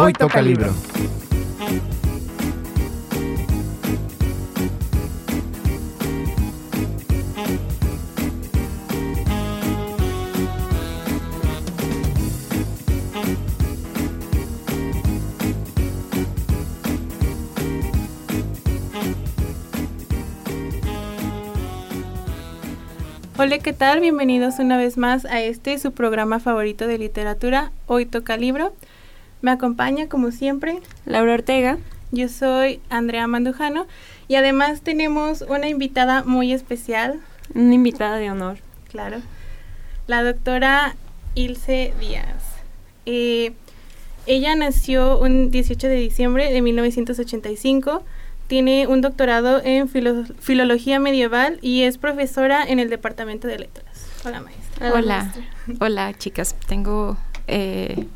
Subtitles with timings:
[0.00, 0.72] Hoy toca libro.
[23.36, 23.98] Hola, ¿qué tal?
[23.98, 28.72] Bienvenidos una vez más a este su programa favorito de literatura, Hoy Toca Libro.
[29.42, 31.78] Me acompaña, como siempre, Laura Ortega.
[32.10, 33.86] Yo soy Andrea Mandujano
[34.28, 37.20] y además tenemos una invitada muy especial.
[37.54, 38.58] Una invitada de honor.
[38.90, 39.18] Claro.
[40.06, 40.96] La doctora
[41.34, 42.42] Ilse Díaz.
[43.06, 43.52] Eh,
[44.26, 48.02] ella nació un 18 de diciembre de 1985
[48.48, 54.06] tiene un doctorado en filología medieval y es profesora en el Departamento de Letras.
[54.24, 54.92] Hola, maestra.
[54.94, 55.34] Hola,
[55.80, 56.56] hola, chicas.
[56.66, 58.06] Tengo, eh,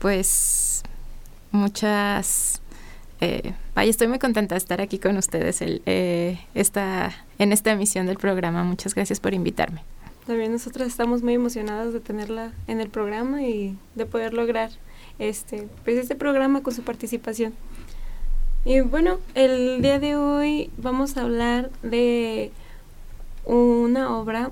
[0.00, 0.67] pues,
[1.50, 2.60] muchas...
[3.20, 7.72] Eh, vaya, estoy muy contenta de estar aquí con ustedes el, eh, esta, en esta
[7.72, 8.62] emisión del programa.
[8.62, 9.82] Muchas gracias por invitarme.
[10.26, 14.70] También nosotras estamos muy emocionadas de tenerla en el programa y de poder lograr
[15.18, 17.54] este, pues este programa con su participación.
[18.64, 22.52] Y bueno, el día de hoy vamos a hablar de
[23.46, 24.50] una obra,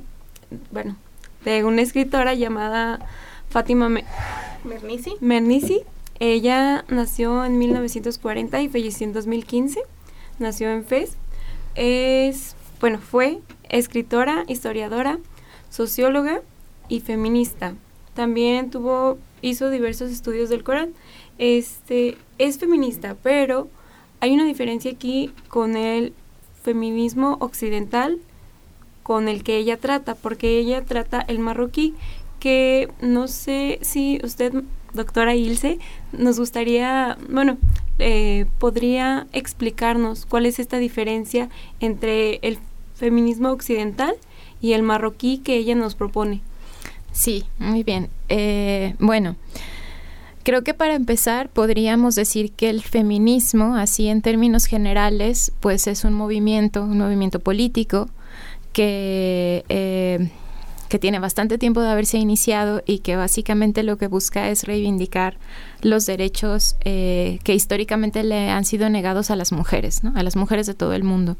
[0.71, 0.97] bueno,
[1.45, 3.07] de una escritora llamada
[3.51, 3.91] Fátima
[4.65, 5.83] Mernissi.
[6.19, 9.81] Ella nació en 1940 y falleció en 2015.
[10.39, 11.17] Nació en Fez.
[11.75, 15.19] Es, bueno, fue escritora, historiadora,
[15.71, 16.41] socióloga
[16.89, 17.75] y feminista.
[18.15, 20.95] También tuvo, hizo diversos estudios del Corán.
[21.39, 23.69] Este, es feminista, pero
[24.21, 26.15] hay una diferencia aquí con el
[26.63, 28.19] feminismo occidental
[29.03, 31.95] con el que ella trata, porque ella trata el marroquí,
[32.41, 34.53] que no sé si usted,
[34.97, 35.79] doctora Ilse,
[36.13, 37.59] nos gustaría, bueno,
[37.99, 41.49] eh, podría explicarnos cuál es esta diferencia
[41.81, 42.59] entre el
[42.95, 44.15] feminismo occidental
[44.61, 46.41] y el marroquí que ella nos propone.
[47.13, 48.09] Sí, muy bien.
[48.29, 49.37] Eh, bueno,
[50.47, 56.05] Creo que para empezar podríamos decir que el feminismo, así en términos generales, pues es
[56.05, 58.09] un movimiento, un movimiento político
[58.73, 60.31] que, eh,
[60.89, 65.39] que tiene bastante tiempo de haberse iniciado y que básicamente lo que busca es reivindicar
[65.83, 70.67] los derechos eh, que históricamente le han sido negados a las mujeres, a las mujeres
[70.67, 71.37] de todo el mundo.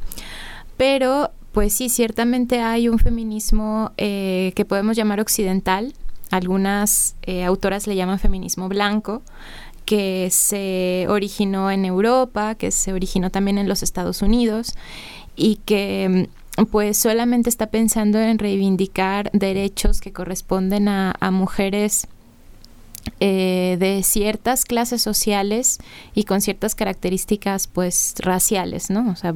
[0.77, 5.95] Pero, pues sí, ciertamente hay un feminismo eh, que podemos llamar occidental,
[6.31, 9.23] algunas eh, autoras le llaman feminismo blanco,
[9.85, 14.75] que se originó en Europa, que se originó también en los Estados Unidos
[15.37, 22.07] y que mm, pues solamente está pensando en reivindicar derechos que corresponden a, mujeres
[23.21, 25.79] eh, de ciertas clases sociales
[26.15, 29.11] y con ciertas características pues raciales, ¿no?
[29.11, 29.35] O sea,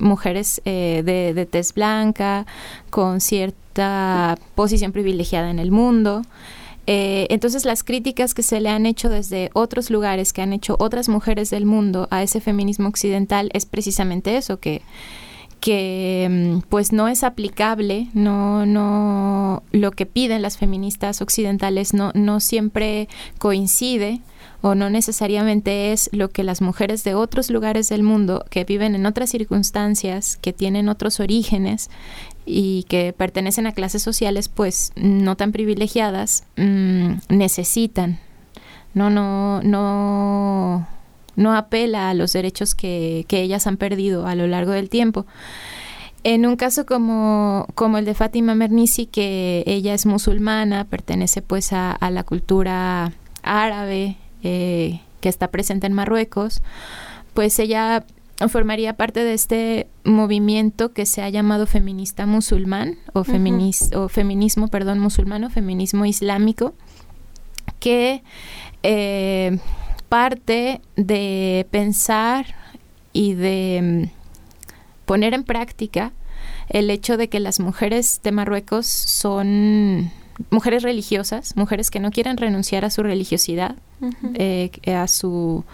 [0.00, 2.46] mujeres eh, de, de tez blanca,
[2.90, 6.22] con cierta posición privilegiada en el mundo.
[6.86, 10.76] Eh, entonces las críticas que se le han hecho desde otros lugares, que han hecho
[10.78, 14.82] otras mujeres del mundo a ese feminismo occidental, es precisamente eso, que,
[15.66, 22.12] que mm, pues no es aplicable, no, no, lo que piden las feministas occidentales no,
[22.14, 24.20] no siempre coincide
[24.60, 28.94] o no necesariamente es lo que las mujeres de otros lugares del mundo que viven
[28.94, 31.90] en otras circunstancias, que tienen otros orígenes,
[32.44, 38.20] y que pertenecen a clases sociales pues no tan privilegiadas mm, necesitan.
[38.94, 40.86] No no no
[41.36, 45.26] no apela a los derechos que, que, ellas han perdido a lo largo del tiempo.
[46.24, 51.72] En un caso como, como el de Fátima Mernissi que ella es musulmana pertenece pues
[51.72, 56.62] a, a la cultura árabe eh, que está presente en Marruecos
[57.36, 58.04] pues ella
[58.48, 64.98] formaría parte de este movimiento que se ha llamado feminista musulmán o, o feminismo, perdón,
[64.98, 66.74] musulmano, feminismo islámico,
[67.78, 68.22] que
[68.82, 69.58] eh,
[70.08, 72.54] parte de pensar
[73.12, 76.12] y de mm, poner en práctica
[76.68, 80.10] el hecho de que las mujeres de Marruecos son
[80.50, 83.76] mujeres religiosas, mujeres que no quieren renunciar a su religiosidad,
[84.34, 85.64] eh, a su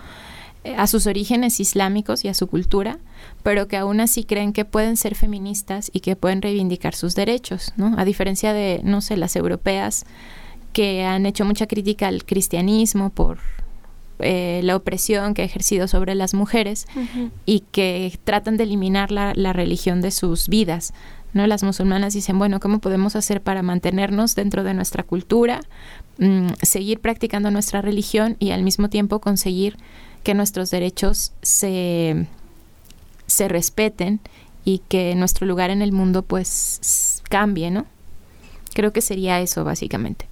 [0.77, 2.99] a sus orígenes islámicos y a su cultura,
[3.43, 7.73] pero que aún así creen que pueden ser feministas y que pueden reivindicar sus derechos,
[7.77, 7.95] ¿no?
[7.99, 10.05] A diferencia de, no sé, las europeas
[10.73, 13.39] que han hecho mucha crítica al cristianismo por
[14.23, 16.87] eh, la opresión que ha ejercido sobre las mujeres
[17.47, 20.93] y que tratan de eliminar la, la religión de sus vidas.
[21.33, 21.47] ¿no?
[21.47, 25.61] Las musulmanas dicen, bueno, ¿cómo podemos hacer para mantenernos dentro de nuestra cultura,
[26.19, 29.77] mm, seguir practicando nuestra religión y al mismo tiempo conseguir
[30.23, 32.27] que nuestros derechos se,
[33.27, 34.21] se respeten
[34.65, 37.87] y que nuestro lugar en el mundo pues cambie, ¿no?
[38.75, 40.27] Creo que sería eso básicamente.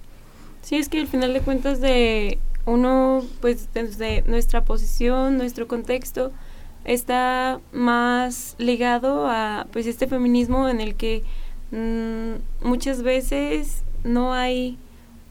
[0.61, 6.31] Sí, es que al final de cuentas de uno, pues desde nuestra posición, nuestro contexto,
[6.85, 11.23] está más ligado a pues este feminismo en el que
[11.71, 14.77] mm, muchas veces no hay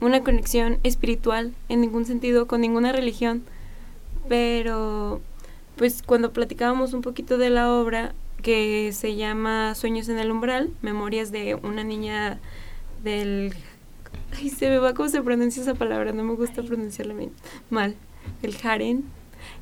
[0.01, 3.43] una conexión espiritual en ningún sentido con ninguna religión,
[4.29, 5.21] pero
[5.77, 10.71] pues cuando platicábamos un poquito de la obra que se llama Sueños en el umbral,
[10.83, 12.39] memorias de una niña
[13.03, 13.55] del
[14.37, 17.15] Ay, se me va cómo se pronuncia esa palabra, no me gusta pronunciarla
[17.69, 17.97] mal.
[18.43, 19.03] El harem.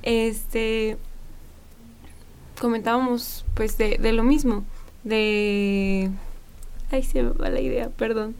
[0.02, 0.96] Este
[2.60, 4.64] comentábamos pues de, de lo mismo,
[5.04, 6.10] de
[6.90, 8.34] ay se me va la idea, perdón.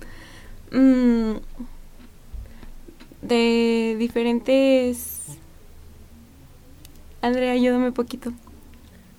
[0.73, 1.37] Mm,
[3.23, 5.25] de diferentes
[7.23, 8.33] Andrea, ayúdame un poquito.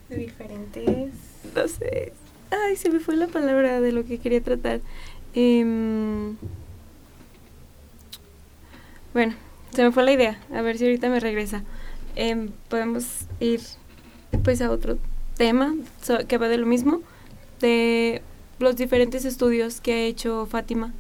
[0.10, 1.12] De diferentes
[1.56, 2.14] no sé.
[2.52, 4.82] Ay, se me fue la palabra de lo que quería tratar.
[5.36, 6.34] Eh,
[9.14, 9.34] bueno,
[9.72, 10.40] se me fue la idea.
[10.54, 11.64] A ver si ahorita me regresa.
[12.16, 13.06] Em, podemos
[13.40, 13.62] ir
[14.44, 14.98] pues a otro
[15.36, 15.76] tema
[16.28, 17.02] que va de lo mismo,
[17.62, 18.22] de
[18.60, 20.94] los diferentes estudios que ha hecho Fátima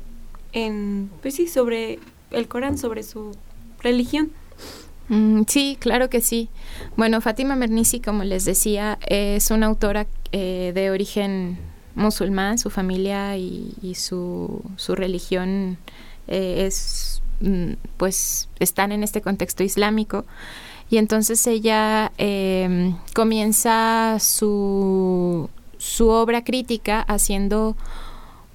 [0.54, 2.00] en, pues sí, sobre
[2.32, 3.36] el Corán, sobre su
[3.82, 4.32] religión.
[5.10, 6.50] Mm, sí, claro que sí.
[6.96, 11.58] Bueno, Fátima Mernissi, como les decía, es una autora eh, de origen
[11.96, 15.78] musulmán, su familia y, su, su, religión
[16.28, 17.22] eh, es
[17.98, 20.26] pues están en este contexto islámico.
[20.90, 27.76] Y entonces ella em, comienza su, su obra crítica haciendo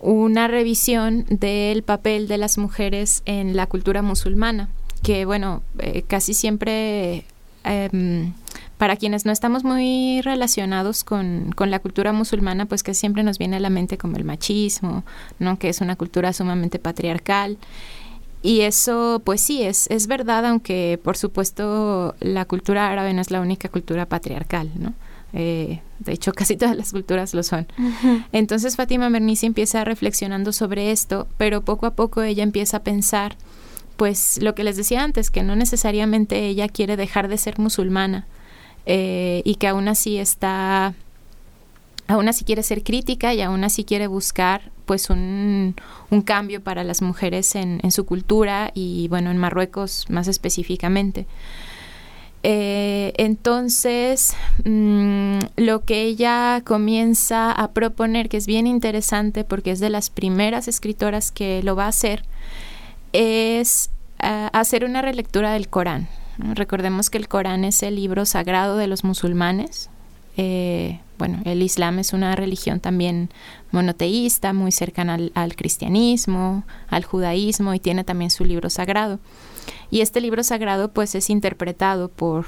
[0.00, 4.69] una revisión del papel de las mujeres en la cultura musulmana,
[5.02, 7.25] que bueno, eh, casi siempre
[7.62, 8.34] em,
[8.78, 13.38] para quienes no estamos muy relacionados con, con, la cultura musulmana, pues que siempre nos
[13.38, 15.04] viene a la mente como el machismo,
[15.38, 15.58] ¿no?
[15.58, 17.56] que es una cultura sumamente patriarcal
[18.44, 23.31] y eso, pues sí, es, es verdad, aunque por supuesto la cultura árabe no es
[23.31, 24.93] la única cultura patriarcal, ¿no?
[25.32, 27.67] Eh, de hecho, casi todas las culturas lo son.
[28.32, 33.38] Entonces Fátima Mernissi empieza reflexionando sobre esto, pero poco a poco ella empieza a pensar,
[33.96, 38.26] pues lo que les decía antes, que no necesariamente ella quiere dejar de ser musulmana
[38.85, 40.93] eh, y que aún así está
[42.08, 45.75] aún así quiere ser crítica y aún así quiere buscar pues un,
[46.10, 51.26] un cambio para las mujeres en, su cultura y bueno en Marruecos más específicamente.
[52.46, 54.34] Eh, entonces
[54.64, 60.10] mm, lo que ella comienza a proponer que es bien interesante porque es de las
[60.10, 62.22] primeras escritoras que lo va a hacer
[63.14, 63.90] es
[64.22, 66.08] uh, hacer una relectura del Corán.
[66.37, 69.88] Recordemos que el Corán es el libro sagrado de los musulmanes
[70.36, 73.31] eh, bueno, el Islam es una religión también
[73.70, 79.20] monoteísta, muy cercana al, cristianismo, al judaísmo y tiene también su libro sagrado.
[79.90, 82.46] Y este libro sagrado pues es interpretado por,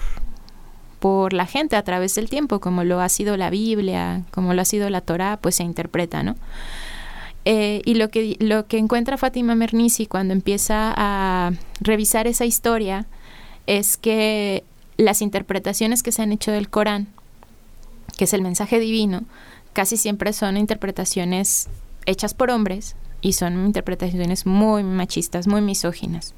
[0.98, 4.62] por la gente a través del tiempo, como lo ha sido la Biblia, como lo
[4.62, 6.34] ha sido la Torá, pues se interpreta, ¿no?
[7.44, 13.06] Eh, y lo que, lo que encuentra Fátima Mernissi cuando empieza a revisar esa historia
[13.68, 14.64] es que
[14.96, 17.06] las interpretaciones que se han hecho del Corán
[18.16, 19.24] que es el mensaje divino,
[19.72, 21.68] casi siempre son interpretaciones
[22.06, 26.34] hechas por hombres y son interpretaciones muy machistas, muy misóginas.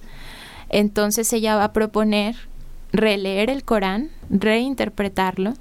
[0.71, 2.37] Entonces ella va a proponer
[2.93, 5.55] releer el Corán, reinterpretarlo,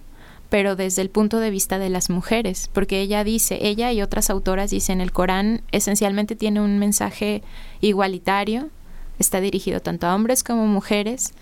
[0.50, 4.30] pero desde el punto de vista de las mujeres, porque ella dice, ella y otras
[4.30, 7.44] autoras dicen, el Corán esencialmente tiene un mensaje
[7.82, 8.70] igualitario,
[9.20, 11.34] está dirigido tanto a hombres como mujeres,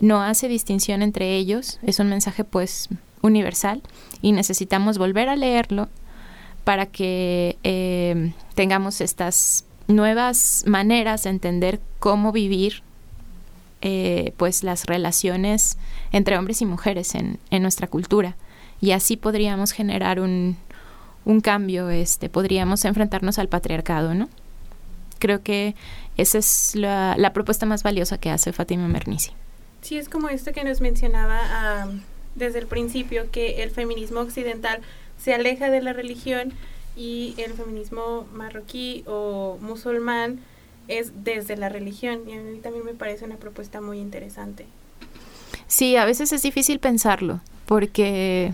[0.00, 2.88] no hace distinción entre ellos, es un mensaje pues
[3.24, 3.82] universal
[4.22, 5.88] y necesitamos volver a leerlo
[6.64, 12.82] para que eh, tengamos estas nuevas maneras de entender cómo vivir
[13.82, 15.76] eh, pues las relaciones
[16.12, 18.36] entre hombres y mujeres en, en, nuestra cultura.
[18.80, 20.56] Y así podríamos generar un,
[21.24, 24.28] un cambio este podríamos enfrentarnos al patriarcado no
[25.18, 25.74] creo que
[26.16, 29.32] esa es la, propuesta más valiosa que hace Fátima Mernissi
[29.80, 31.88] sí es como esto que nos mencionaba
[32.34, 34.80] desde el principio que el feminismo occidental
[35.18, 36.52] se aleja de la religión
[36.96, 40.40] y el feminismo marroquí o musulmán
[40.88, 44.66] es desde la religión y a mí también me parece una propuesta muy interesante.
[45.66, 48.52] Sí, a veces es difícil pensarlo porque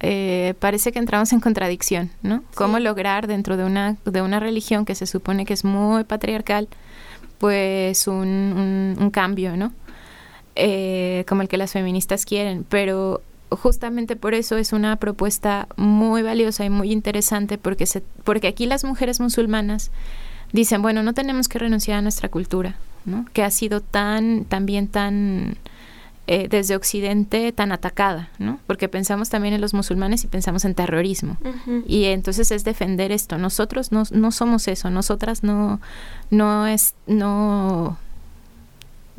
[0.00, 2.42] eh, parece que entramos en contradicción, ¿no?
[2.54, 6.68] ¿Cómo lograr dentro de una, de una religión que se supone que es muy patriarcal,
[7.38, 9.72] pues un, un, cambio, ¿no?
[10.54, 13.22] Eh, como el que las feministas quieren, pero
[13.56, 18.66] justamente por eso es una propuesta muy valiosa y muy interesante porque, se, porque aquí
[18.66, 19.90] las mujeres musulmanas
[20.52, 23.26] dicen, bueno, no tenemos que renunciar a nuestra cultura, ¿no?
[23.32, 25.56] que ha sido tan, también tan,
[26.26, 28.58] eh, desde Occidente, tan atacada, ¿no?
[28.66, 31.36] porque pensamos también en los musulmanes y pensamos en terrorismo.
[31.86, 33.38] Y entonces es defender esto.
[33.38, 35.80] Nosotros no, no somos eso, nosotras no,
[36.30, 37.96] no, es, no,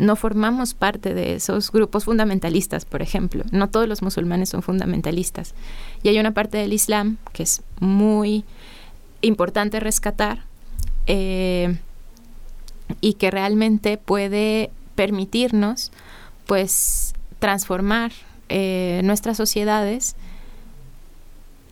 [0.03, 3.43] no formamos parte de esos grupos fundamentalistas, por ejemplo.
[3.51, 5.53] No todos los musulmanes son fundamentalistas.
[6.03, 8.43] Y hay una parte del Islam que es muy
[9.21, 10.43] importante rescatar
[11.07, 11.77] eh,
[13.01, 15.91] y que realmente puede permitirnos,
[16.45, 18.11] pues, transformar
[18.49, 20.15] eh, nuestras sociedades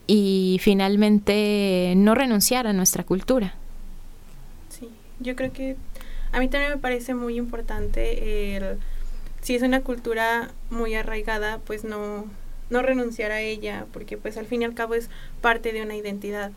[0.07, 3.53] y finalmente no renunciar a nuestra cultura.
[4.69, 5.75] Sí, yo creo que
[6.31, 8.77] a mí también me parece muy importante el,
[9.41, 12.25] si es una cultura muy arraigada, pues no,
[12.69, 15.09] no renunciar a ella, porque pues al fin y al cabo es
[15.41, 16.51] parte de una identidad.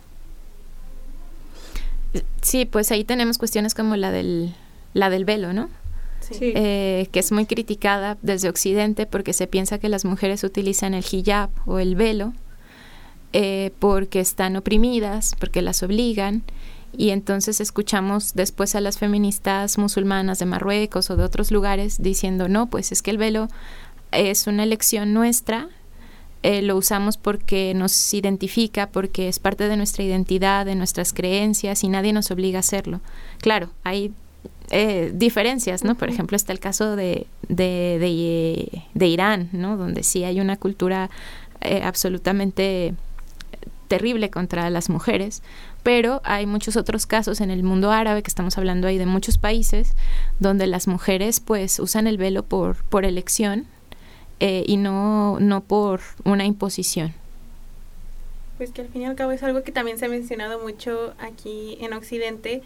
[2.43, 4.55] Sí, pues ahí tenemos cuestiones como la del,
[4.93, 5.69] la del velo, ¿no?
[6.21, 6.53] Sí.
[6.55, 11.05] Eh, que es muy criticada desde Occidente porque se piensa que las mujeres utilizan el
[11.11, 12.33] hijab o el velo
[13.35, 16.43] eh, porque están oprimidas, porque las obligan
[16.97, 22.49] y entonces escuchamos después a las feministas musulmanas de Marruecos o de otros lugares diciendo,
[22.49, 23.49] no, pues es que el velo
[24.13, 25.69] es una elección nuestra,
[26.43, 31.83] eh, lo usamos porque nos identifica, porque es parte de nuestra identidad, de nuestras creencias
[31.85, 33.01] y nadie nos obliga a hacerlo.
[33.41, 34.13] Claro, hay
[34.71, 35.95] eh, diferencias, ¿no?
[35.95, 39.77] Por ejemplo, está el caso de, de, de, Irán, ¿no?
[39.77, 41.11] Donde sí hay una cultura
[41.61, 42.95] eh, absolutamente
[43.95, 45.41] terrible contra las mujeres,
[45.85, 49.39] pero hay muchos otros casos en el mundo árabe, que estamos hablando ahí de muchos
[49.39, 49.95] países,
[50.41, 53.67] donde las mujeres pues usan el velo por, por elección
[54.41, 57.15] eh, y no, no por una imposición.
[58.57, 61.15] Pues que al fin y al cabo es algo que también se ha mencionado mucho
[61.21, 62.63] aquí en Occidente,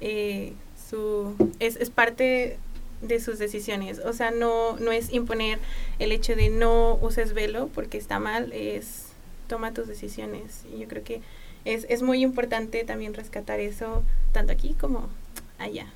[0.00, 0.52] eh,
[0.90, 2.58] su, es, es parte
[3.02, 4.00] de sus decisiones.
[4.00, 5.60] O sea, no, no es imponer
[6.00, 9.05] el hecho de no uses velo porque está mal, es
[9.46, 10.64] toma tus decisiones.
[10.72, 11.20] Y yo creo que
[11.64, 15.08] es, es muy importante también rescatar eso, tanto aquí como
[15.58, 15.86] allá.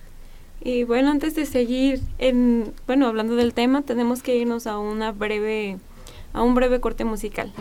[0.62, 5.10] Y bueno, antes de seguir en, bueno, hablando del tema, tenemos que irnos a una
[5.10, 5.78] breve,
[6.32, 7.52] a un breve corte musical.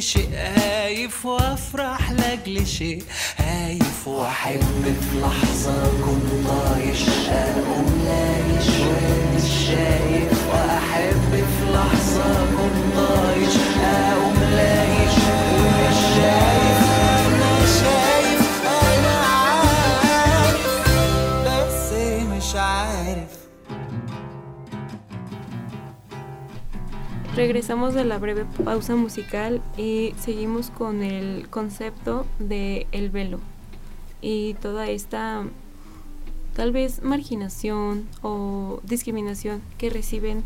[0.00, 3.02] شيء هايف وأفرح لأجل شيء.
[3.38, 8.68] هايف واحب في لحظة اكون طايش اقوم لايش
[9.34, 10.48] مش شايف.
[10.52, 15.14] وأحب في لحظة اكون طايش اقوم لايش
[15.80, 16.67] مش شايف.
[27.38, 33.38] Regresamos de la breve pausa musical y seguimos con el concepto de el velo
[34.20, 35.44] y toda esta
[36.56, 40.42] tal vez marginación o discriminación que reciben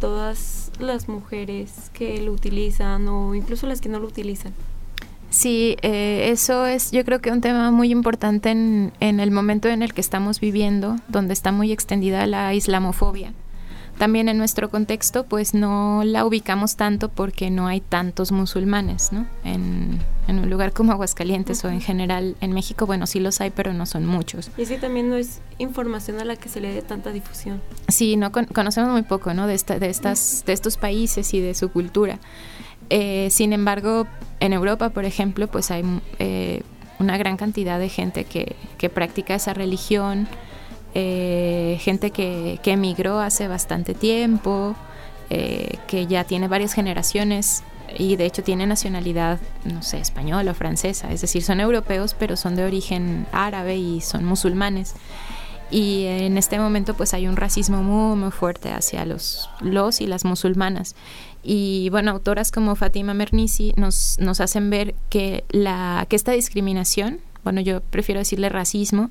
[0.00, 4.54] todas las mujeres que lo utilizan o incluso las que no lo utilizan.
[5.28, 9.68] Sí, eh, eso es yo creo que un tema muy importante en, en el momento
[9.68, 13.34] en el que estamos viviendo, donde está muy extendida la islamofobia.
[14.00, 19.26] También en nuestro contexto, pues no la ubicamos tanto porque no hay tantos musulmanes, ¿no?
[19.44, 23.50] En, en un lugar como Aguascalientes o en general en México, bueno, sí los hay,
[23.50, 24.50] pero no son muchos.
[24.56, 27.60] Y sí, también no es información a la que se le dé tanta difusión.
[27.88, 29.46] Sí, no con- conocemos muy poco, ¿no?
[29.46, 32.18] De, esta, de, estas, de estos países y de su cultura.
[32.88, 34.06] Eh, sin embargo,
[34.40, 35.84] en Europa, por ejemplo, pues hay
[36.18, 36.62] eh,
[36.98, 40.26] una gran cantidad de gente que, que practica esa religión,
[40.94, 44.74] eh, gente que, que emigró hace bastante tiempo,
[45.32, 47.62] eh, que ya tiene varias generaciones
[47.96, 52.36] y de hecho tiene nacionalidad, no sé, española o francesa, es decir, son europeos pero
[52.36, 54.94] son de origen árabe y son musulmanes.
[55.70, 60.08] Y en este momento pues hay un racismo muy, muy fuerte hacia los, los y
[60.08, 60.96] las musulmanas.
[61.44, 67.20] Y bueno, autoras como Fatima Mernissi nos, nos hacen ver que, la, que esta discriminación,
[67.44, 69.10] bueno, yo prefiero decirle racismo,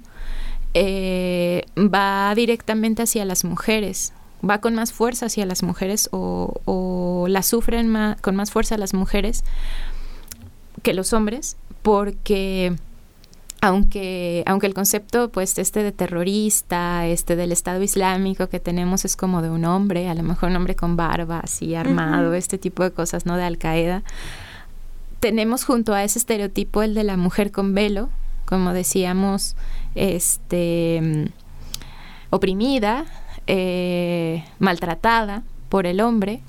[0.73, 4.13] eh, va directamente hacia las mujeres,
[4.47, 8.77] va con más fuerza hacia las mujeres o, o la sufren ma- con más fuerza
[8.77, 9.43] las mujeres
[10.84, 12.75] que los hombres, porque
[13.62, 19.17] aunque, aunque el concepto pues este de terrorista, este del Estado Islámico que tenemos es
[19.17, 22.84] como de un hombre, a lo mejor un hombre con barba, así armado, este tipo
[22.84, 23.36] de cosas, ¿no?
[23.36, 24.03] De Al Qaeda.
[25.19, 28.10] Tenemos junto a ese estereotipo el de la mujer con velo,
[28.45, 29.58] como decíamos,
[29.99, 31.25] este mm,
[32.29, 33.05] oprimida,
[33.47, 36.41] eh, maltratada por el hombre,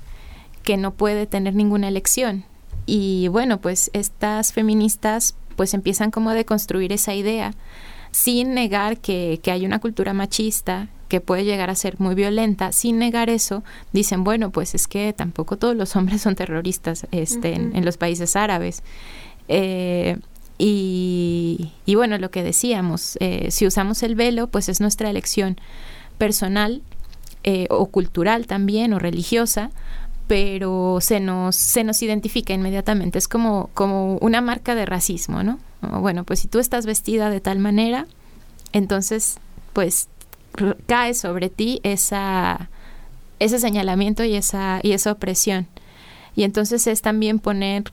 [0.63, 2.45] que no puede tener ninguna elección.
[2.85, 7.53] Y bueno, pues estas feministas pues empiezan como a deconstruir esa idea
[8.11, 12.71] sin negar que, que hay una cultura machista que puede llegar a ser muy violenta,
[12.71, 17.53] sin negar eso, dicen, bueno, pues es que tampoco todos los hombres son terroristas este,
[17.53, 18.81] en, los países árabes.
[19.49, 20.17] Eh,
[20.63, 25.57] y, bueno, lo que decíamos, eh, si usamos el velo, pues es nuestra elección
[26.19, 26.83] personal
[27.43, 29.71] eh, o cultural también o religiosa,
[30.27, 35.57] pero se nos, se nos identifica inmediatamente, es como, como una marca de racismo, ¿no?
[35.81, 38.05] Bueno, pues si tú estás vestida de tal manera,
[38.71, 39.39] entonces
[39.73, 40.09] pues
[40.85, 42.69] cae sobre ti esa,
[43.39, 45.67] ese señalamiento y esa, y esa opresión.
[46.35, 47.91] Y entonces es también poner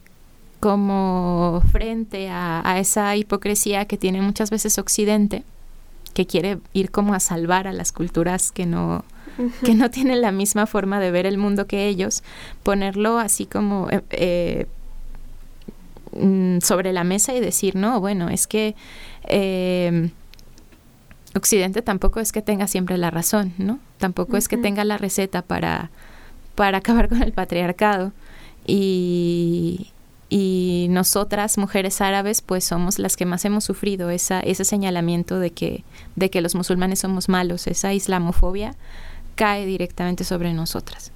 [0.61, 5.45] como frente a, a esa hipocresía que tiene muchas veces Occidente,
[6.15, 9.05] que quiere ir como a salvar a las culturas que no,
[9.65, 12.23] que no tienen la misma forma de ver el mundo que ellos,
[12.63, 14.67] ponerlo así como eh, eh,
[16.13, 18.75] mm, sobre la mesa y decir, no, bueno, es que
[19.25, 20.11] eh,
[21.35, 23.79] Occidente tampoco es que tenga siempre la razón, ¿no?
[23.99, 25.91] Tampoco es que tenga la receta para,
[26.55, 28.13] para acabar con el patriarcado.
[28.67, 29.93] Y,
[30.31, 35.53] y nosotras, mujeres árabes, pues somos las que más hemos sufrido esa, ese señalamiento de
[35.53, 35.85] que,
[36.17, 38.75] de que los musulmanes somos malos, esa islamofobia
[39.37, 41.13] cae directamente sobre nosotras.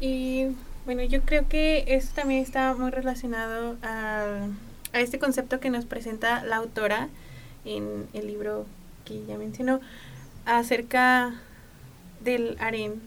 [0.00, 0.48] Y
[0.84, 4.48] bueno, yo creo que esto también está muy relacionado a,
[4.92, 7.08] a este concepto que nos presenta la autora
[7.64, 8.66] en el libro
[9.06, 9.80] que ya mencionó
[10.44, 11.40] acerca
[12.22, 13.00] del harén,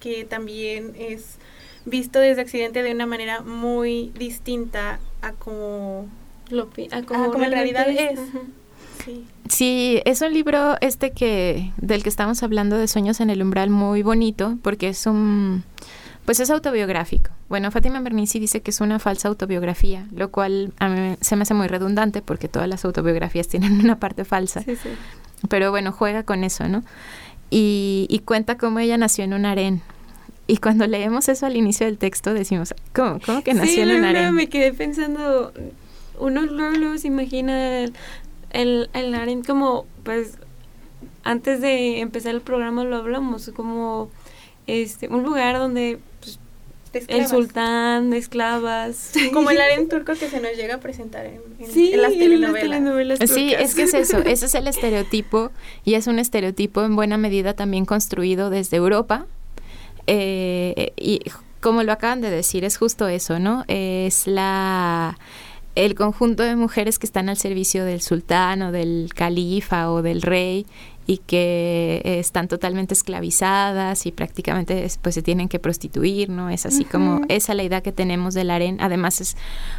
[0.00, 1.38] que también es
[1.86, 6.06] visto desde Occidente de una manera muy distinta a como,
[6.50, 8.20] Lo pi- ah, Ah, como en realidad es.
[9.04, 13.40] Sí, Sí, es un libro este que del que estamos hablando de Sueños en el
[13.42, 15.62] umbral muy bonito porque es un
[16.24, 17.30] pues es autobiográfico.
[17.48, 21.42] Bueno, Fátima Mernissi dice que es una falsa autobiografía, lo cual a mí se me
[21.42, 24.62] hace muy redundante porque todas las autobiografías tienen una parte falsa.
[24.62, 24.88] Sí, sí.
[25.48, 26.82] pero bueno, juega con eso, ¿no?
[27.48, 29.82] Y, y cuenta cómo ella nació en un harén.
[30.46, 33.90] Y cuando leemos eso al inicio del texto decimos, ¿cómo, cómo que nació sí, en
[33.90, 34.34] un luego harén?
[34.34, 35.52] me quedé pensando,
[36.20, 37.92] uno luego, se imagina el,
[38.50, 40.34] el, el harén como, pues,
[41.24, 44.08] antes de empezar el programa lo hablamos, como
[44.68, 46.38] este un lugar donde pues,
[47.08, 49.12] El sultán, de esclavas.
[49.32, 52.12] Como el harén turco que se nos llega a presentar en, en- Sí, en las
[52.12, 52.62] en telenovelas.
[52.62, 55.50] telenovelas Sí, es que es eso, ese es el estereotipo
[55.84, 59.26] y es un estereotipo en buena medida también construido desde Europa
[60.06, 61.20] eh, y
[61.60, 63.64] como lo acaban de decir, es justo eso, ¿no?
[63.68, 65.18] Es la
[65.74, 70.22] el conjunto de mujeres que están al servicio del sultán o del califa o del
[70.22, 70.66] rey
[71.06, 76.50] y que están totalmente esclavizadas y prácticamente pues se tienen que prostituir, ¿no?
[76.50, 78.78] Es así como esa la idea que tenemos del harén.
[78.80, 79.36] Además es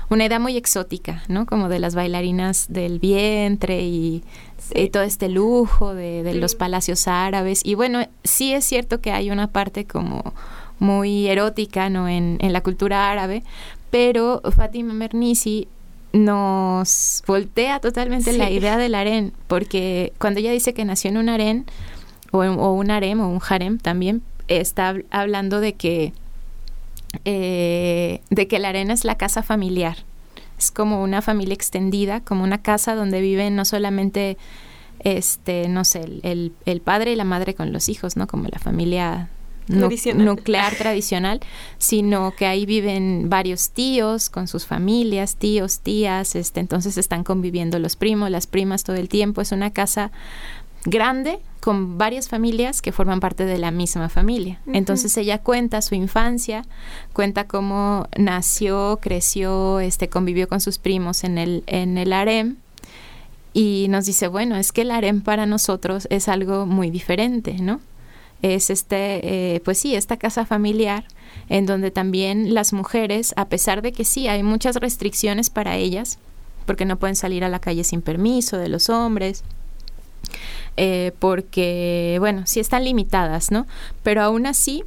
[0.10, 1.46] una idea muy exótica, ¿no?
[1.46, 4.24] Como de las bailarinas del vientre y,
[4.74, 4.80] Sí.
[4.82, 7.62] y todo este lujo de, de los palacios árabes.
[7.64, 10.34] Y bueno, sí es cierto que hay una parte como
[10.80, 12.08] muy erótica, ¿no?
[12.08, 13.44] En, en la cultura árabe,
[13.90, 15.68] pero Fátima Mernissi
[16.14, 21.30] nos voltea totalmente la idea del harén, porque cuando ella dice que nació en un
[21.30, 21.66] harén,
[22.32, 26.14] o, un harem, o un harem también, está hab- hablando de que,
[27.26, 29.98] eh, de que el harén es la casa familiar.
[30.58, 34.38] Es como una familia extendida, como una casa donde viven no solamente,
[35.00, 38.26] este, no sé, el, el- el padre y la madre con los hijos, ¿no?
[38.28, 39.30] Como la familia
[39.68, 39.90] nu-
[40.26, 41.42] nuclear tradicional,
[41.78, 47.78] sino que ahí viven varios tíos con sus familias, tíos, tías, este, entonces están conviviendo
[47.78, 49.42] los primos, las primas todo el tiempo.
[49.42, 50.12] Es una casa
[50.88, 54.62] grande con varias familias que forman parte de la misma familia.
[54.72, 56.64] Entonces ella cuenta su infancia,
[57.12, 62.56] cuenta cómo nació, creció, este, convivió con sus primos en el, en el harem
[63.54, 67.82] y nos dice, bueno, es que el harem para nosotros es algo muy diferente, ¿no?
[68.42, 71.04] Es este, eh, pues sí, esta casa familiar
[71.50, 76.18] en donde también las mujeres, a pesar de que sí, hay muchas restricciones para ellas,
[76.66, 79.44] porque no pueden salir a la calle sin permiso de los hombres,
[80.78, 83.66] eh, porque, bueno, sí están limitadas, ¿no?
[84.04, 84.84] Pero aún así,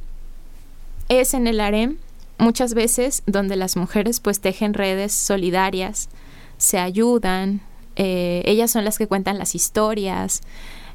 [1.09, 1.97] es en el harem
[2.37, 6.09] muchas veces donde las mujeres pues tejen redes solidarias,
[6.57, 7.61] se ayudan,
[7.97, 10.41] eh, ellas son las que cuentan las historias,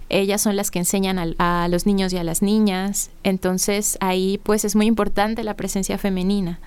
[0.08, 4.40] ellas son las que enseñan al- a, los niños y a las niñas, entonces ahí
[4.42, 6.58] pues es muy importante la presencia femenina.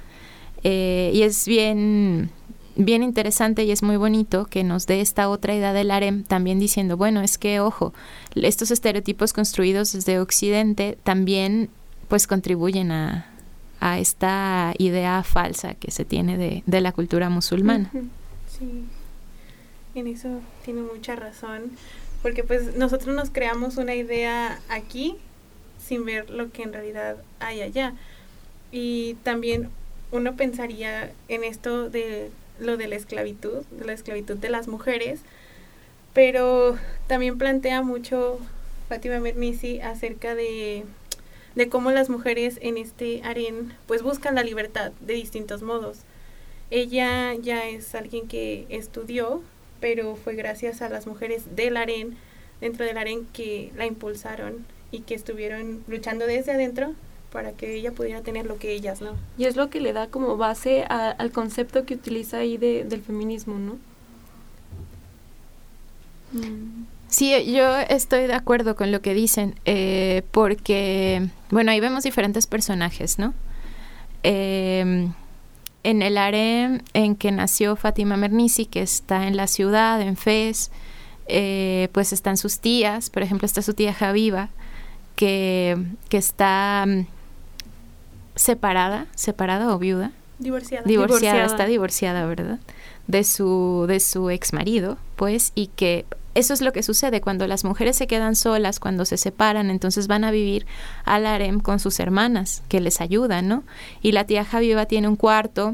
[0.64, 2.30] Eh, y es bien,
[2.80, 6.60] bien interesante y es muy bonito que nos dé esta otra idea del harem también
[6.60, 7.94] diciendo, bueno, es que, ojo,
[8.36, 11.70] estos estereotipos construidos desde Occidente también
[12.08, 13.28] pues contribuyen a,
[13.80, 17.92] a esta idea falsa que se tiene de, de la cultura musulmana.
[18.48, 18.86] Sí,
[19.94, 21.72] en eso tiene mucha razón,
[22.22, 25.18] porque pues nosotros nos creamos una idea aquí
[25.86, 27.94] sin ver lo que en realidad hay allá.
[28.72, 29.70] Y también
[30.12, 35.22] uno pensaría en esto de lo de la esclavitud, de la esclavitud de las mujeres,
[36.14, 38.40] pero también plantea mucho
[38.88, 40.84] Fátima Mernissi acerca de,
[41.56, 46.00] de cómo las mujeres en este harén pues buscan la libertad de distintos modos.
[46.72, 49.42] Ella ya es alguien que estudió,
[49.80, 52.18] pero fue gracias a las mujeres del harén,
[52.62, 56.94] dentro del harén, que la impulsaron y que estuvieron luchando desde adentro
[57.32, 59.12] para que ella pudiera tener lo que ellas no.
[59.38, 62.84] Y es lo que le da como base a- al concepto que utiliza ahí de,
[62.86, 63.78] del feminismo, ¿no?
[66.32, 66.86] Mm.
[67.08, 72.46] Sí, yo estoy de acuerdo con lo que dicen, eh, porque, bueno, ahí vemos diferentes
[72.46, 73.34] personajes, ¿no?
[74.22, 75.08] Eh,
[75.84, 80.70] en el harem en que nació Fátima Mernissi, que está en la ciudad, en Fez,
[81.28, 84.50] eh, pues están sus tías, por ejemplo, está su tía Javiva,
[85.16, 85.78] que,
[86.10, 87.06] que está mm,
[88.40, 90.86] separada, separada o viuda, Divorciada.
[90.86, 91.46] divorciada, Divorciada.
[91.46, 92.60] está divorciada, ¿verdad?
[93.08, 97.46] De su, de su ex marido, pues, y que eso es lo que sucede cuando
[97.48, 100.66] las mujeres se quedan solas, cuando se separan, entonces van a vivir
[101.04, 103.64] al harem con sus hermanas, que les ayudan, ¿no?
[104.02, 105.74] Y la tía Javiva tiene un cuarto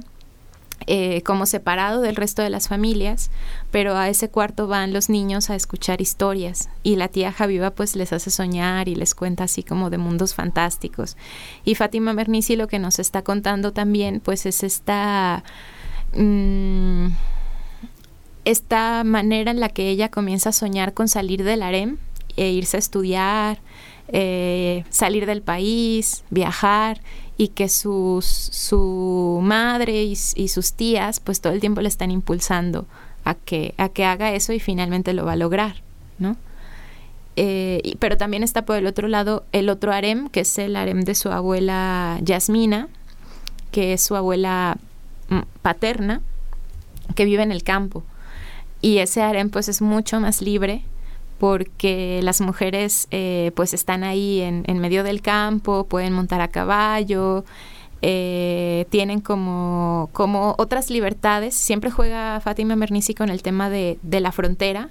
[0.88, 3.32] eh, como separado del resto de las familias,
[3.71, 7.95] pero a ese cuarto van los niños a escuchar historias y la tía Javiva pues
[7.95, 11.17] les hace soñar y les cuenta así como de mundos fantásticos.
[11.63, 15.43] Y Fátima Mernissi lo que nos está contando también pues es esta...
[16.13, 17.08] mm,
[18.45, 21.98] esta manera en la que ella comienza a soñar con salir del harem
[22.38, 23.60] e irse a estudiar,
[24.08, 27.02] eh, salir del país, viajar
[27.38, 32.86] y que sus, su madre y, sus tías pues todo el tiempo le están impulsando
[33.24, 35.82] a que, a que haga eso y finalmente lo va a lograr,
[36.20, 36.38] ¿no?
[37.38, 41.02] Eh, pero también está por el otro lado el otro harem, que es el harem
[41.02, 42.88] de su abuela Yasmina,
[43.72, 44.78] que es su abuela
[45.30, 46.22] mm, paterna,
[47.15, 48.04] que vive en el campo.
[48.82, 50.84] Y ese harem pues es mucho más libre
[51.38, 56.48] porque las mujeres eh, pues están ahí en, en medio del campo, pueden montar a
[56.48, 57.43] caballo,
[58.02, 61.56] eh, tienen como, como otras libertades.
[61.56, 64.89] Siempre juega Fátima Mernissi con el tema de, de la frontera.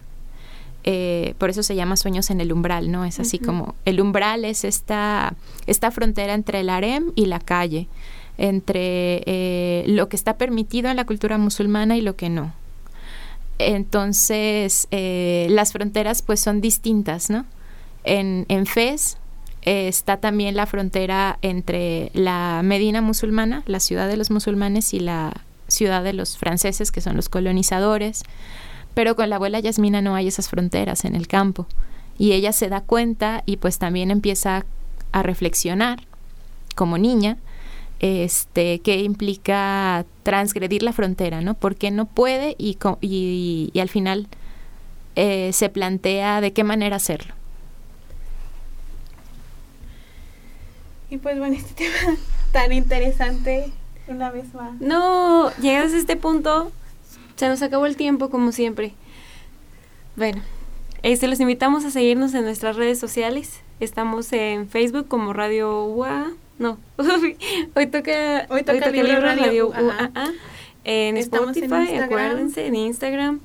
[0.86, 3.06] Eh, por eso se llama Sueños en el Umbral, ¿no?
[3.06, 5.34] Es así como el umbral es esta,
[5.66, 7.88] esta frontera entre el harem y la calle,
[8.36, 12.52] entre eh, lo que está permitido en la cultura musulmana y lo que no.
[13.58, 17.46] Entonces, las fronteras pues son distintas, ¿no?
[18.04, 19.18] En, en Fez
[19.64, 25.00] eh, está también la frontera entre la Medina musulmana, la ciudad de los musulmanes, y
[25.00, 25.32] la
[25.68, 28.22] ciudad de los franceses, que son los colonizadores.
[28.92, 31.66] Pero con la abuela Yasmina no hay esas fronteras en el campo.
[32.18, 34.66] Y ella se da cuenta y pues también empieza
[35.12, 36.06] a reflexionar
[36.74, 37.38] como niña
[38.04, 41.54] este, qué implica transgredir la frontera, ¿no?
[41.54, 44.28] Porque no puede y, y, al final
[45.16, 47.32] eh, se plantea de qué manera hacerlo.
[51.08, 52.18] Y pues bueno, este tema
[52.52, 53.72] tan interesante
[54.06, 54.78] una vez más.
[54.82, 56.72] No, llegas a este punto,
[57.36, 58.92] se nos acabó el tiempo como siempre.
[60.14, 60.42] Bueno,
[61.02, 63.62] este, los invitamos a seguirnos en nuestras redes sociales.
[63.80, 66.32] Estamos en Facebook como Radio UA.
[66.58, 66.78] No,
[67.74, 70.10] hoy toca, hoy toca, libro, Radio, UA.
[70.84, 73.40] En Spotify, acuérdense, en Instagram,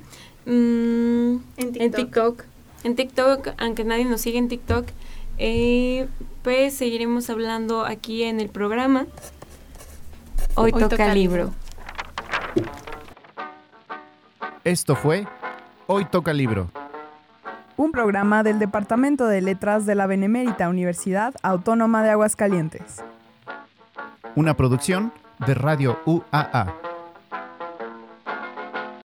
[0.46, 1.80] mm, en, TikTok.
[1.80, 2.44] en TikTok.
[2.84, 4.86] En TikTok, aunque nadie nos sigue en TikTok.
[5.38, 6.06] Eh,
[6.42, 9.06] pues seguiremos hablando aquí en el programa.
[10.54, 11.52] Hoy, toca, libro.
[14.64, 15.26] Esto fue
[15.86, 16.70] Hoy toca libro.
[17.80, 23.02] Un programa del Departamento de Letras de la Benemérita Universidad Autónoma de Aguascalientes.
[24.36, 25.14] Una producción
[25.46, 26.89] de Radio UAA.